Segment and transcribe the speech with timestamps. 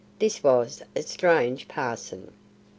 [0.17, 2.33] This was a strange parson.